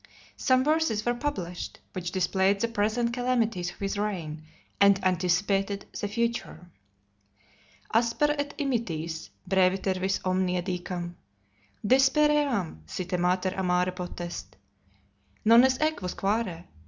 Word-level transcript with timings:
Some 0.35 0.63
verses 0.63 1.05
were 1.05 1.13
published, 1.13 1.79
which 1.93 2.09
displayed 2.11 2.59
the 2.59 2.67
present 2.67 3.13
calamities 3.13 3.69
of 3.69 3.75
his 3.77 3.99
reign, 3.99 4.41
and 4.79 4.99
anticipated 5.05 5.85
the 5.99 6.07
future. 6.07 6.71
Asper 7.93 8.33
et 8.35 8.55
immitis, 8.57 9.29
breviter 9.47 9.99
vis 9.99 10.19
omnia 10.25 10.63
dicam? 10.63 11.17
Dispeream 11.85 12.79
si 12.87 13.05
te 13.05 13.17
mater 13.17 13.53
amare 13.55 13.91
potest. 13.91 14.55
Non 15.45 15.63
es 15.63 15.77
eques, 15.79 16.15
quare? 16.15 16.65